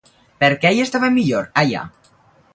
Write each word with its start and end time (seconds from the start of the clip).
Per 0.43 0.47
què 0.63 0.71
hi 0.77 0.81
estaven 0.85 1.15
millor, 1.19 1.47
allà? 1.65 1.85